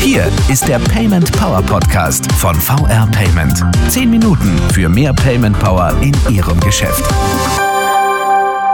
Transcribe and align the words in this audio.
Hier 0.00 0.26
ist 0.50 0.66
der 0.66 0.78
Payment 0.78 1.30
Power 1.32 1.60
Podcast 1.60 2.32
von 2.32 2.54
VR 2.54 3.06
Payment. 3.12 3.62
Zehn 3.90 4.08
Minuten 4.08 4.56
für 4.72 4.88
mehr 4.88 5.12
Payment 5.12 5.58
Power 5.58 5.94
in 6.00 6.14
Ihrem 6.34 6.58
Geschäft. 6.60 7.04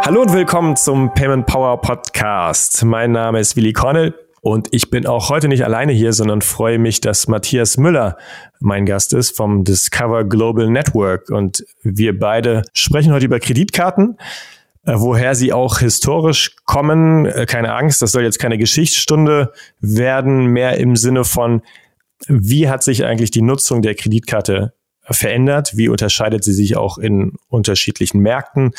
Hallo 0.05 0.23
und 0.23 0.33
willkommen 0.33 0.77
zum 0.77 1.13
Payment 1.13 1.47
Power 1.47 1.81
Podcast. 1.81 2.85
Mein 2.85 3.11
Name 3.11 3.41
ist 3.41 3.57
Willi 3.57 3.73
Cornell 3.73 4.15
und 4.41 4.69
ich 4.71 4.91
bin 4.91 5.05
auch 5.05 5.29
heute 5.31 5.49
nicht 5.49 5.65
alleine 5.65 5.93
hier, 5.93 6.13
sondern 6.13 6.41
freue 6.41 6.79
mich, 6.79 7.01
dass 7.01 7.27
Matthias 7.27 7.79
Müller 7.79 8.17
mein 8.61 8.87
Gast 8.87 9.13
ist 9.13 9.37
vom 9.37 9.65
Discover 9.65 10.23
Global 10.25 10.69
Network. 10.69 11.31
Und 11.31 11.65
wir 11.83 12.17
beide 12.17 12.63
sprechen 12.75 13.13
heute 13.13 13.25
über 13.25 13.41
Kreditkarten. 13.41 14.19
Äh, 14.85 14.95
woher 14.97 15.35
sie 15.35 15.53
auch 15.53 15.79
historisch 15.79 16.57
kommen. 16.65 17.27
Äh, 17.27 17.47
keine 17.47 17.75
Angst, 17.75 18.03
das 18.03 18.13
soll 18.13 18.23
jetzt 18.23 18.39
keine 18.39 18.59
Geschichtsstunde 18.59 19.53
werden, 19.81 20.47
mehr 20.47 20.79
im 20.79 20.97
Sinne 20.97 21.25
von, 21.25 21.63
wie 22.27 22.69
hat 22.69 22.83
sich 22.83 23.05
eigentlich 23.05 23.31
die 23.31 23.43
Nutzung 23.43 23.83
der 23.83 23.95
Kreditkarte 23.95 24.75
verändert? 25.03 25.77
Wie 25.77 25.89
unterscheidet 25.89 26.45
sie 26.45 26.53
sich 26.53 26.77
auch 26.77 26.99
in 26.99 27.33
unterschiedlichen 27.49 28.21
Märkten? 28.21 28.73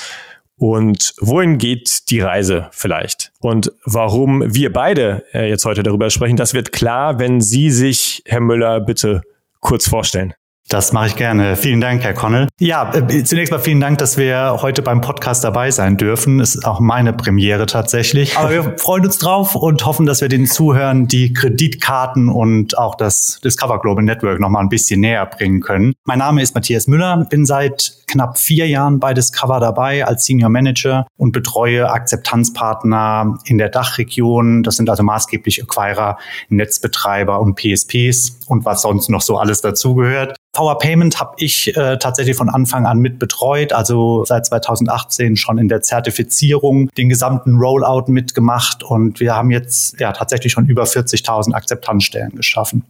Und 0.58 1.14
wohin 1.20 1.58
geht 1.58 2.10
die 2.10 2.22
Reise 2.22 2.70
vielleicht? 2.72 3.34
Und 3.40 3.74
warum 3.84 4.44
wir 4.46 4.72
beide 4.72 5.26
äh, 5.34 5.50
jetzt 5.50 5.66
heute 5.66 5.84
darüber 5.84 6.10
sprechen, 6.10 6.38
das 6.38 6.54
wird 6.54 6.72
klar, 6.72 7.20
wenn 7.20 7.42
Sie 7.42 7.72
sich, 7.72 8.24
Herr 8.26 8.40
Müller, 8.40 8.80
bitte 8.80 9.22
kurz 9.60 9.90
vorstellen. 9.90 10.34
Das 10.68 10.94
mache 10.94 11.08
ich 11.08 11.16
gerne. 11.16 11.56
Vielen 11.56 11.80
Dank, 11.80 12.04
Herr 12.04 12.16
Connell. 12.16 12.48
Ja, 12.60 12.92
äh, 12.94 13.24
zunächst 13.24 13.52
mal 13.52 13.60
vielen 13.60 13.80
Dank, 13.80 14.00
dass 14.00 14.18
wir 14.18 14.58
heute 14.64 14.82
beim 14.82 15.00
Podcast 15.00 15.44
dabei 15.44 15.70
sein 15.70 15.96
dürfen. 15.98 16.40
Ist 16.40 16.66
auch 16.66 16.80
meine 16.80 17.14
Premiere 17.14 17.68
tatsächlich. 17.68 18.36
Aber 18.36 18.50
wir 18.50 18.78
freuen 18.78 19.06
uns 19.06 19.20
drauf 19.20 19.54
und 19.56 19.86
hoffen, 19.86 20.08
dass 20.08 20.22
wir 20.22 20.28
den 20.28 20.48
Zuhörern 20.48 21.08
die 21.08 21.34
Kreditkarten 21.34 22.30
und 22.30 22.80
auch 22.80 22.96
das 22.96 23.40
Discover 23.44 23.80
Global 23.80 24.04
Network 24.04 24.40
noch 24.40 24.50
mal 24.50 24.62
ein 24.62 24.70
bisschen 24.70 25.02
näher 25.02 25.28
bringen 25.28 25.62
können. 25.62 25.94
Mein 26.04 26.20
Name 26.20 26.42
ist 26.42 26.56
Matthias 26.56 26.88
Müller, 26.88 27.28
bin 27.30 27.46
seit 27.46 28.05
knapp 28.16 28.38
vier 28.38 28.68
Jahren 28.68 29.00
bei 29.00 29.14
Discover 29.14 29.60
dabei 29.60 30.06
als 30.06 30.26
Senior 30.26 30.50
Manager 30.50 31.06
und 31.18 31.34
betreue 31.34 31.90
Akzeptanzpartner 31.90 33.38
in 33.46 33.58
der 33.58 33.70
Dachregion. 33.70 34.64
Das 34.64 34.78
sind 34.78 34.90
also 34.90 35.04
maßgeblich 35.04 35.62
Acquirer, 35.62 36.18
Netzbetreiber 36.50 37.40
und 37.42 37.56
PSPs 37.56 38.40
und 38.48 38.64
was 38.64 38.82
sonst 38.82 39.10
noch 39.10 39.22
so 39.22 39.38
alles 39.38 39.62
dazugehört. 39.62 40.36
Power 40.54 40.78
Payment 40.78 41.20
habe 41.20 41.36
ich 41.38 41.76
äh, 41.76 41.98
tatsächlich 41.98 42.38
von 42.38 42.48
Anfang 42.48 42.86
an 42.86 43.00
mit 43.00 43.20
betreut, 43.20 43.74
also 43.74 44.24
seit 44.24 44.46
2018 44.46 45.36
schon 45.36 45.58
in 45.58 45.68
der 45.68 45.82
Zertifizierung 45.82 46.90
den 46.98 47.10
gesamten 47.10 47.58
Rollout 47.58 48.06
mitgemacht 48.08 48.82
und 48.82 49.20
wir 49.20 49.36
haben 49.36 49.52
jetzt 49.52 50.00
ja 50.00 50.14
tatsächlich 50.14 50.54
schon 50.54 50.68
über 50.68 50.84
40.000 50.84 51.54
Akzeptanzstellen 51.54 52.32
geschaffen. 52.36 52.86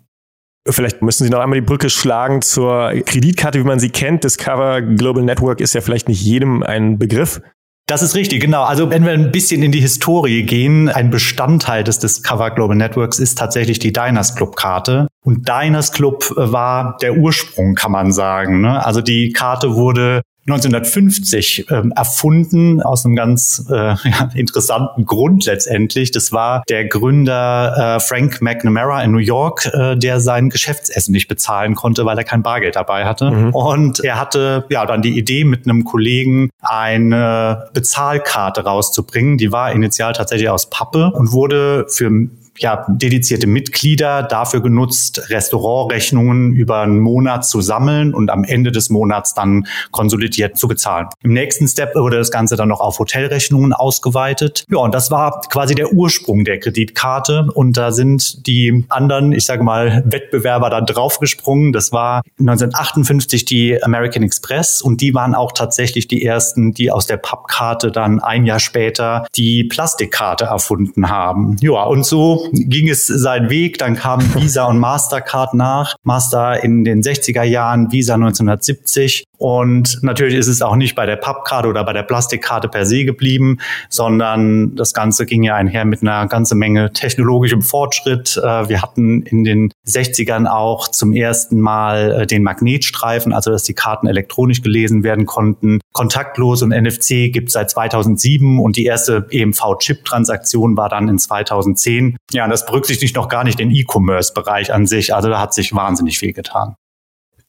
Vielleicht 0.68 1.02
müssen 1.04 1.26
Sie 1.26 1.30
noch 1.30 1.40
einmal 1.40 1.60
die 1.60 1.66
Brücke 1.66 1.90
schlagen 1.90 2.42
zur 2.42 2.92
Kreditkarte, 3.06 3.60
wie 3.60 3.64
man 3.64 3.80
sie 3.80 3.90
kennt. 3.90 4.24
Discover 4.24 4.82
Global 4.82 5.22
Network 5.22 5.62
ist 5.62 5.76
ja 5.76 5.82
vielleicht 5.82 6.08
nicht 6.08 6.22
jedem 6.22 6.64
ein 6.64 6.98
Begriff. 6.98 7.40
Das 7.88 8.02
ist 8.02 8.16
richtig, 8.16 8.42
genau. 8.42 8.64
Also 8.64 8.90
wenn 8.90 9.06
wir 9.06 9.12
ein 9.12 9.32
bisschen 9.32 9.62
in 9.62 9.72
die 9.72 9.80
Historie 9.80 10.42
gehen, 10.42 10.90
ein 10.90 11.12
Bestandteil 11.12 11.84
des 11.84 12.00
Discover 12.00 12.50
Global 12.50 12.76
Networks 12.76 13.20
ist 13.20 13.38
tatsächlich 13.38 13.78
die 13.78 13.94
Diners 13.94 14.36
Club 14.36 14.56
Karte. 14.56 15.08
Und 15.24 15.48
Diners 15.48 15.92
Club 15.92 16.34
war 16.36 16.98
der 17.00 17.16
Ursprung, 17.16 17.76
kann 17.76 17.92
man 17.92 18.12
sagen. 18.12 18.62
Ne? 18.62 18.84
Also 18.84 19.02
die 19.02 19.34
Karte 19.34 19.76
wurde 19.76 20.24
1950 20.48 21.66
ähm, 21.72 21.92
erfunden 21.96 22.82
aus 22.82 23.04
einem 23.06 23.16
ganz 23.16 23.66
äh, 23.70 23.74
ja, 24.04 24.30
interessanten 24.36 25.06
Grund 25.06 25.46
letztendlich. 25.46 26.12
Das 26.12 26.32
war 26.32 26.64
der 26.70 26.86
Gründer 26.86 27.96
äh, 27.96 28.00
Frank 28.00 28.42
McNamara 28.42 29.04
in 29.04 29.12
New 29.12 29.18
York, 29.18 29.66
äh, 29.74 29.96
der 29.96 30.20
sein 30.20 30.50
Geschäftsessen 30.50 31.14
nicht 31.14 31.28
bezahlen 31.28 31.74
konnte, 31.74 32.06
weil 32.06 32.18
er 32.18 32.24
kein 32.24 32.44
Bargeld 32.44 32.76
dabei 32.76 33.06
hatte. 33.06 33.32
Mhm. 33.32 33.50
Und 33.56 34.04
er 34.04 34.20
hatte 34.20 34.66
ja 34.70 34.86
dann 34.86 35.02
die 35.02 35.18
Idee 35.18 35.46
mit 35.46 35.66
einem 35.66 35.84
Kollegen 35.84 36.52
eine 36.62 37.70
Bezahlkarte 37.74 38.64
rauszubringen. 38.66 39.40
Die 39.40 39.52
war 39.52 39.72
initial 39.72 40.14
tatsächlich 40.14 40.50
aus 40.50 40.70
Pappe 40.70 41.12
und 41.12 41.32
wurde 41.32 41.86
für 41.90 42.12
ja, 42.58 42.86
dedizierte 42.88 43.48
Mitglieder 43.48 44.24
dafür 44.24 44.62
genutzt, 44.62 45.30
Restaurantrechnungen 45.30 46.54
über 46.54 46.82
einen 46.82 47.00
Monat 47.00 47.46
zu 47.46 47.62
sammeln 47.62 48.14
und 48.14 48.30
am 48.30 48.44
Ende 48.44 48.72
des 48.72 48.90
Monats 48.90 49.34
dann 49.34 49.68
konsolidiert 49.92 50.58
zu 50.58 50.68
bezahlen. 50.68 51.08
Im 51.24 51.34
nächsten 51.34 51.68
Step 51.68 51.96
wurde 51.96 52.18
das 52.18 52.32
Ganze 52.32 52.56
dann 52.56 52.70
noch 52.70 52.80
auf 52.80 53.00
Hotelrechnungen 53.00 53.74
ausgeweitet. 53.74 54.66
Ja, 54.70 54.78
und 54.78 54.94
das 54.94 55.12
war 55.12 55.42
quasi 55.50 55.76
der 55.76 55.94
Ursprung 55.94 56.46
der 56.46 56.60
Kreditkarte 56.60 57.48
und 57.54 57.78
da 57.78 57.92
sind 57.92 58.48
die 58.48 58.86
anderen, 58.90 59.32
ich 59.34 59.46
sage 59.46 59.64
mal, 59.64 60.04
Wettbewerber 60.06 60.70
dann 60.70 60.86
draufgesprungen. 60.86 61.74
Das 61.74 61.92
war 61.92 62.22
1958 62.40 63.46
die 63.46 63.84
American 63.84 64.24
Express 64.24 64.82
und 64.82 65.02
die 65.02 65.14
waren 65.14 65.36
auch 65.36 65.52
tatsächlich 65.52 66.08
die 66.08 66.24
ersten, 66.24 66.74
die 66.74 66.92
aus 66.92 67.08
der 67.08 67.18
Pappkarte 67.18 67.92
dann 67.92 68.20
ein 68.20 68.46
Jahr 68.46 68.60
später 68.60 69.26
die 69.36 69.64
Plastikkarte 69.66 70.46
erfunden 70.46 71.10
haben. 71.10 71.58
Ja, 71.62 71.84
und 71.84 72.06
so 72.06 72.45
ging 72.52 72.90
es 72.90 73.08
seinen 73.08 73.50
Weg. 73.50 73.78
Dann 73.78 73.96
kamen 73.96 74.34
Visa 74.36 74.66
und 74.66 74.80
Mastercard 74.80 75.54
nach. 75.54 75.96
Master 76.04 76.64
in 76.64 76.84
den 76.84 77.02
60er 77.02 77.44
Jahren, 77.44 77.92
Visa 77.92 78.16
1970. 78.16 79.26
Und 79.38 80.00
natürlich 80.02 80.36
ist 80.36 80.48
es 80.48 80.62
auch 80.62 80.76
nicht 80.76 80.96
bei 80.96 81.06
der 81.06 81.18
Pappkarte 81.18 81.68
oder 81.68 81.84
bei 81.84 81.94
der 81.94 82.04
Plastikkarte 82.04 82.70
per 82.70 82.86
se 82.86 83.06
geblieben, 83.06 83.58
sondern 83.90 84.76
das 84.76 84.94
Ganze 84.94 85.26
ging 85.26 85.44
ja 85.44 85.56
einher 85.56 85.86
mit 85.86 86.02
einer 86.02 86.28
ganzen 86.28 86.58
Menge 86.58 86.94
technologischem 86.94 87.62
Fortschritt. 87.62 88.38
Äh, 88.38 88.70
wir 88.70 88.82
hatten 88.82 89.24
in 89.24 89.44
den 89.44 89.72
60ern 89.88 90.48
auch 90.48 90.88
zum 90.88 91.14
ersten 91.14 91.60
Mal 91.60 92.22
äh, 92.22 92.28
den 92.28 92.44
Magnetstreifen, 92.44 93.34
also 93.34 93.52
dass 93.52 93.64
die 93.64 93.74
Karten 93.74 94.08
elektronisch 94.08 94.62
gelesen 94.62 95.04
werden 95.04 95.26
konnten. 95.26 95.80
Kontaktlos 95.92 96.62
und 96.62 96.70
NFC 96.70 97.32
gibt 97.32 97.50
es 97.50 97.54
seit 97.54 97.70
2007 97.70 98.60
und 98.60 98.78
die 98.78 98.86
erste 98.86 99.28
EMV-Chip-Transaktion 99.30 100.78
war 100.78 100.90
dann 100.90 101.10
in 101.10 101.20
2010. 101.20 102.18
Ja, 102.36 102.50
das 102.50 102.66
berücksichtigt 102.66 103.16
noch 103.16 103.30
gar 103.30 103.46
nicht 103.46 103.60
den 103.60 103.72
E-Commerce-Bereich 103.72 104.74
an 104.74 104.86
sich. 104.88 105.16
Also 105.16 105.30
da 105.30 105.40
hat 105.40 105.54
sich 105.54 105.74
wahnsinnig 105.74 106.20
viel 106.20 106.34
getan. 106.34 106.76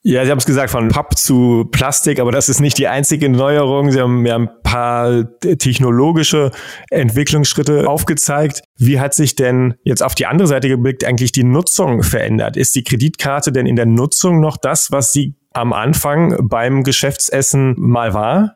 Ja, 0.04 0.24
Sie 0.24 0.30
haben 0.30 0.38
es 0.38 0.46
gesagt, 0.46 0.70
von 0.70 0.90
Papp 0.90 1.18
zu 1.18 1.64
Plastik, 1.72 2.20
aber 2.20 2.30
das 2.30 2.48
ist 2.48 2.60
nicht 2.60 2.78
die 2.78 2.86
einzige 2.86 3.28
Neuerung. 3.28 3.90
Sie 3.90 4.00
haben 4.00 4.24
ja 4.24 4.36
ein 4.36 4.48
paar 4.62 5.24
technologische 5.40 6.52
Entwicklungsschritte 6.90 7.88
aufgezeigt. 7.88 8.62
Wie 8.78 9.00
hat 9.00 9.14
sich 9.14 9.34
denn 9.34 9.74
jetzt 9.82 10.04
auf 10.04 10.14
die 10.14 10.26
andere 10.26 10.46
Seite 10.46 10.68
geblickt 10.68 11.04
eigentlich 11.04 11.32
die 11.32 11.42
Nutzung 11.42 12.04
verändert? 12.04 12.56
Ist 12.56 12.76
die 12.76 12.84
Kreditkarte 12.84 13.50
denn 13.50 13.66
in 13.66 13.74
der 13.74 13.86
Nutzung 13.86 14.38
noch 14.38 14.56
das, 14.56 14.92
was 14.92 15.10
sie 15.10 15.34
am 15.52 15.72
Anfang 15.72 16.36
beim 16.48 16.84
Geschäftsessen 16.84 17.74
mal 17.76 18.14
war? 18.14 18.54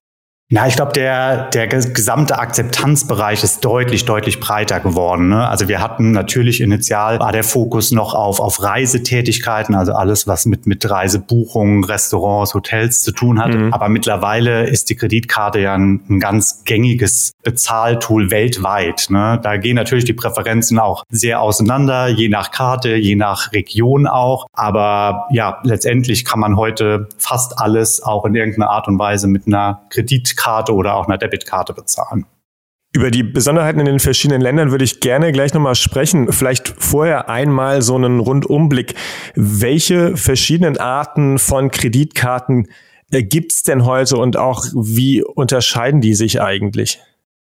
Na, 0.52 0.66
ich 0.66 0.74
glaube, 0.74 0.90
der, 0.92 1.44
der 1.50 1.68
gesamte 1.68 2.40
Akzeptanzbereich 2.40 3.44
ist 3.44 3.64
deutlich, 3.64 4.04
deutlich 4.04 4.40
breiter 4.40 4.80
geworden. 4.80 5.28
Ne? 5.28 5.48
Also 5.48 5.68
wir 5.68 5.80
hatten 5.80 6.10
natürlich 6.10 6.60
initial 6.60 7.20
war 7.20 7.30
der 7.30 7.44
Fokus 7.44 7.92
noch 7.92 8.14
auf, 8.14 8.40
auf 8.40 8.60
Reisetätigkeiten, 8.60 9.76
also 9.76 9.92
alles, 9.92 10.26
was 10.26 10.46
mit, 10.46 10.66
mit 10.66 10.90
Reisebuchungen, 10.90 11.84
Restaurants, 11.84 12.52
Hotels 12.52 13.02
zu 13.02 13.12
tun 13.12 13.40
hat. 13.40 13.54
Mhm. 13.54 13.72
Aber 13.72 13.88
mittlerweile 13.88 14.64
ist 14.68 14.90
die 14.90 14.96
Kreditkarte 14.96 15.60
ja 15.60 15.74
ein, 15.74 16.00
ein 16.08 16.18
ganz 16.18 16.64
gängiges 16.64 17.30
Bezahltool 17.44 18.32
weltweit. 18.32 19.06
Ne? 19.08 19.38
Da 19.40 19.56
gehen 19.56 19.76
natürlich 19.76 20.04
die 20.04 20.14
Präferenzen 20.14 20.80
auch 20.80 21.04
sehr 21.10 21.42
auseinander, 21.42 22.08
je 22.08 22.28
nach 22.28 22.50
Karte, 22.50 22.96
je 22.96 23.14
nach 23.14 23.52
Region 23.52 24.08
auch. 24.08 24.46
Aber 24.52 25.28
ja, 25.30 25.60
letztendlich 25.62 26.24
kann 26.24 26.40
man 26.40 26.56
heute 26.56 27.06
fast 27.18 27.60
alles 27.60 28.02
auch 28.02 28.24
in 28.24 28.34
irgendeiner 28.34 28.70
Art 28.70 28.88
und 28.88 28.98
Weise 28.98 29.28
mit 29.28 29.46
einer 29.46 29.82
Kreditkarte 29.90 30.39
Kreditkarte 30.40 30.74
oder 30.74 30.94
auch 30.94 31.06
einer 31.06 31.18
Debitkarte 31.18 31.72
bezahlen. 31.74 32.26
Über 32.92 33.10
die 33.12 33.22
Besonderheiten 33.22 33.78
in 33.78 33.86
den 33.86 34.00
verschiedenen 34.00 34.40
Ländern 34.40 34.72
würde 34.72 34.84
ich 34.84 34.98
gerne 34.98 35.30
gleich 35.30 35.54
nochmal 35.54 35.76
sprechen. 35.76 36.32
Vielleicht 36.32 36.74
vorher 36.76 37.28
einmal 37.28 37.82
so 37.82 37.94
einen 37.94 38.18
Rundumblick. 38.18 38.94
Welche 39.36 40.16
verschiedenen 40.16 40.76
Arten 40.76 41.38
von 41.38 41.70
Kreditkarten 41.70 42.68
äh, 43.12 43.22
gibt 43.22 43.52
es 43.52 43.62
denn 43.62 43.84
heute 43.84 44.16
und 44.16 44.36
auch 44.36 44.64
wie 44.74 45.22
unterscheiden 45.22 46.00
die 46.00 46.14
sich 46.14 46.40
eigentlich? 46.40 46.98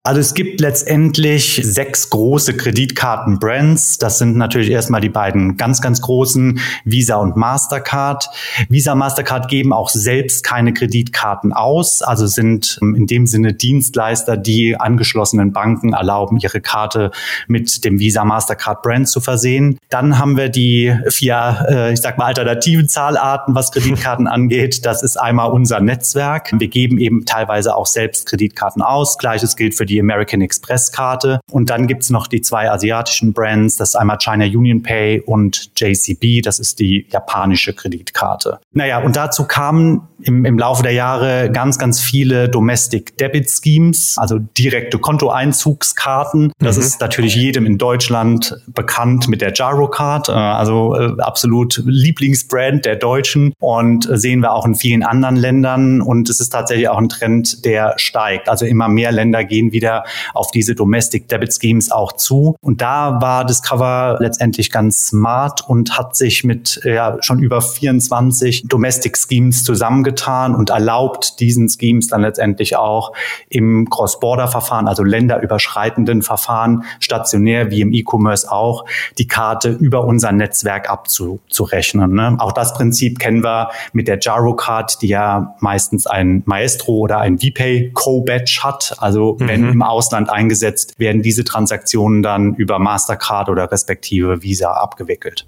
Also 0.06 0.22
es 0.22 0.36
gibt 0.36 0.62
letztendlich 0.62 1.60
sechs 1.64 2.12
große 2.12 2.56
Kreditkarten-Brands. 2.56 3.98
Das 3.98 4.20
sind 4.20 4.38
natürlich 4.38 4.70
erstmal 4.70 5.02
die 5.02 5.10
beiden 5.10 5.58
ganz, 5.58 5.82
ganz 5.82 6.00
großen, 6.00 6.60
Visa 6.84 7.16
und 7.16 7.36
Mastercard. 7.36 8.30
Visa 8.70 8.92
und 8.92 9.00
Mastercard 9.00 9.48
geben 9.48 9.74
auch 9.74 9.90
selbst 9.90 10.44
keine 10.44 10.74
Kreditkarten 10.74 11.54
aus, 11.54 12.04
also 12.04 12.28
sind 12.28 12.78
in 12.84 13.08
dem 13.08 13.26
Sinne 13.26 13.56
Dienstleister, 13.56 14.38
die 14.38 14.80
angeschlossenen 14.80 15.54
Banken 15.54 15.94
erlauben, 15.94 16.38
ihre 16.38 16.62
Karte 16.62 17.10
mit 17.48 17.84
dem 17.84 18.00
Visa 18.00 18.24
Mastercard 18.24 18.84
Brand 18.84 19.10
zu 19.10 19.22
versehen. 19.22 19.80
Dann 19.90 20.20
haben 20.20 20.38
wir 20.38 20.50
die 20.50 20.96
vier, 21.10 21.66
äh, 21.68 21.94
ich 21.94 22.02
sag 22.02 22.20
mal, 22.20 22.26
alternativen 22.26 22.88
Zahlarten, 22.88 23.56
was 23.56 23.72
Kreditkarten 23.72 24.28
angeht. 24.28 24.86
Das 24.86 25.02
ist 25.02 25.18
einmal 25.18 25.50
unser 25.50 25.80
Netzwerk. 25.80 26.52
Wir 26.56 26.68
geben 26.68 27.00
eben 27.00 27.26
teilweise 27.26 27.76
auch 27.76 27.88
selbst 27.88 28.28
Kreditkarten 28.28 28.84
aus. 28.84 29.18
Gleiches 29.18 29.56
gilt 29.56 29.74
für 29.74 29.88
die 29.88 29.95
die 29.96 30.02
American 30.02 30.42
Express 30.42 30.92
Karte. 30.92 31.40
Und 31.52 31.70
dann 31.70 31.88
gibt's 31.88 32.10
noch 32.10 32.28
die 32.28 32.42
zwei 32.42 32.70
asiatischen 32.70 33.34
Brands, 33.34 33.78
das 33.78 33.90
ist 33.90 33.96
einmal 33.96 34.18
China 34.18 34.46
Union 34.46 34.84
Pay 34.84 35.22
und 35.22 35.72
JCB, 35.78 36.42
das 36.44 36.60
ist 36.60 36.80
die 36.80 37.08
japanische 37.10 37.74
Kreditkarte. 37.74 38.60
Naja, 38.74 39.00
und 39.00 39.16
dazu 39.16 39.46
kamen 39.46 40.08
im, 40.22 40.46
im 40.46 40.58
Laufe 40.58 40.84
der 40.84 40.92
Jahre 40.92 41.50
ganz, 41.52 41.78
ganz 41.78 42.02
viele 42.02 42.50
Domestic 42.50 43.18
Debit 43.18 43.50
Schemes, 43.50 44.18
also 44.18 44.40
direkte 44.40 45.00
Kontoeinzugskarten. 45.00 46.52
Das 46.60 46.76
mhm. 46.78 46.82
ist 46.82 47.02
natürlich 47.02 47.36
jedem 47.36 47.66
in 47.66 47.78
Deutschland 47.78 48.62
bekannt 48.68 49.28
mit 49.28 49.42
der 49.42 49.52
Gyrocard, 49.52 50.30
äh, 50.30 50.32
also 50.32 50.96
äh, 50.96 51.22
absolut 51.22 51.82
Lieblingsbrand 51.86 52.86
der 52.86 52.96
Deutschen 52.96 53.54
und 53.60 54.10
sehen 54.12 54.42
wir 54.42 54.52
auch 54.52 54.66
in 54.66 54.76
vielen 54.76 55.04
anderen 55.04 55.36
Ländern. 55.36 56.02
Und 56.02 56.30
es 56.30 56.40
ist 56.40 56.50
tatsächlich 56.50 56.90
auch 56.90 56.98
ein 56.98 57.10
Trend, 57.10 57.64
der 57.64 57.94
steigt. 57.98 58.50
Also 58.50 58.66
immer 58.66 58.88
mehr 58.88 59.12
Länder 59.12 59.44
gehen 59.44 59.72
wieder 59.72 59.85
auf 60.34 60.52
diese 60.52 60.76
Domestic 60.76 61.28
Debit 61.28 61.54
Schemes 61.54 61.92
auch 61.92 62.14
zu. 62.14 62.56
Und 62.62 62.82
da 62.82 63.22
war 63.22 63.46
Discover 63.46 64.18
letztendlich 64.20 64.72
ganz 64.72 65.08
smart 65.08 65.68
und 65.68 65.98
hat 65.98 66.16
sich 66.16 66.44
mit 66.44 66.82
ja, 66.84 67.18
schon 67.22 67.40
über 67.40 67.62
24 67.62 68.68
Domestic 68.68 69.18
Schemes 69.18 69.64
zusammengetan 69.64 70.56
und 70.56 70.70
erlaubt 70.70 71.40
diesen 71.40 71.70
Schemes 71.70 72.08
dann 72.08 72.22
letztendlich 72.22 72.76
auch 72.76 73.14
im 73.50 73.90
Cross-Border-Verfahren, 73.90 74.88
also 74.88 75.04
länderüberschreitenden 75.04 76.22
Verfahren, 76.22 76.84
stationär 77.00 77.72
wie 77.72 77.82
im 77.82 77.94
E-Commerce 77.94 78.52
auch, 78.52 78.86
die 79.18 79.28
Karte 79.28 79.70
über 79.70 80.06
unser 80.06 80.32
Netzwerk 80.32 80.90
abzurechnen. 80.90 82.14
Ne? 82.14 82.36
Auch 82.40 82.52
das 82.52 82.74
Prinzip 82.74 83.20
kennen 83.20 83.44
wir 83.44 83.70
mit 83.94 84.08
der 84.08 84.18
Gyrocard, 84.18 85.02
die 85.02 85.08
ja 85.08 85.56
meistens 85.60 86.08
ein 86.08 86.44
Maestro 86.46 86.98
oder 86.98 87.20
ein 87.20 87.40
VPay 87.40 87.92
Co-Badge 87.94 88.60
hat. 88.62 88.96
Also 89.00 89.38
mhm. 89.40 89.48
Im 89.76 89.82
Ausland 89.82 90.30
eingesetzt, 90.30 90.94
werden 90.98 91.22
diese 91.22 91.44
Transaktionen 91.44 92.24
dann 92.24 92.56
über 92.56 92.80
Mastercard 92.80 93.50
oder 93.50 93.72
respektive 93.72 94.42
Visa 94.42 94.72
abgewickelt. 94.72 95.48